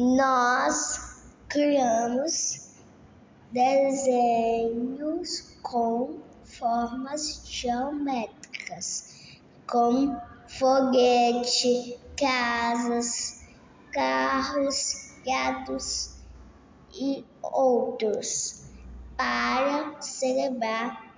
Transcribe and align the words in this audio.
nós 0.00 1.22
criamos 1.46 2.70
desenhos 3.52 5.58
com 5.62 6.20
formas 6.42 7.42
geométricas, 7.44 9.14
como 9.66 10.18
foguete, 10.48 12.00
casas, 12.18 13.44
carros, 13.92 15.16
gatos 15.22 16.16
e 16.94 17.22
outros, 17.42 18.70
para 19.18 20.00
celebrar 20.00 21.14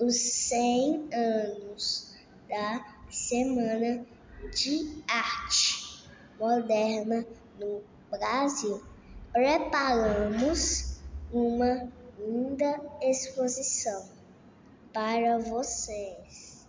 os 0.00 0.16
100 0.16 1.10
anos 1.12 2.16
da 2.48 2.82
Semana 3.10 4.06
de 4.54 5.04
Arte 5.06 6.08
Moderna 6.40 7.26
no 7.58 7.95
Brasil. 8.10 8.82
Preparamos 9.32 10.98
uma 11.32 11.88
linda 12.18 12.80
exposição 13.02 14.08
para 14.92 15.38
vocês. 15.38 16.66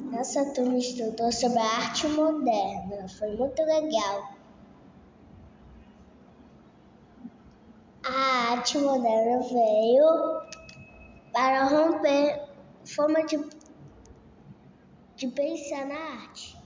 Nossa 0.00 0.44
turma 0.52 0.78
estudou 0.78 1.32
sobre 1.32 1.58
a 1.58 1.64
arte 1.64 2.06
moderna, 2.06 3.08
foi 3.08 3.36
muito 3.36 3.62
legal. 3.62 4.32
A 8.04 8.52
arte 8.52 8.78
moderna 8.78 9.42
veio 9.42 10.42
para 11.32 11.64
romper 11.64 12.48
forma 12.84 13.24
de, 13.24 13.38
de 15.16 15.28
pensar 15.28 15.86
na 15.86 15.98
arte. 15.98 16.61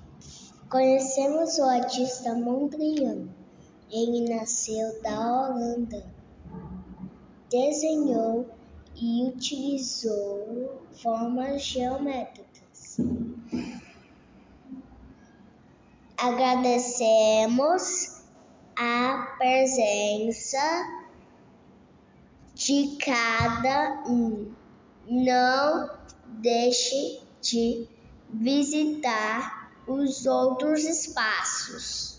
Conhecemos 0.69 1.59
o 1.59 1.65
artista 1.65 2.35
Mondrian. 2.35 3.29
Ele 3.89 4.29
nasceu 4.29 5.01
da 5.01 5.21
Holanda. 5.21 6.05
Desenhou 7.49 8.51
e 8.97 9.29
utilizou 9.29 10.83
formas 11.01 11.63
geométricas. 11.63 12.99
Agradecemos 16.17 18.23
a 18.77 19.37
presença 19.39 20.59
de 22.57 22.97
cada 23.05 24.03
um. 24.09 24.53
Não 25.07 25.91
deixe 26.41 27.23
de 27.41 27.87
visitar 28.33 29.66
os 29.87 30.27
outros 30.27 30.85
espaços. 30.85 32.16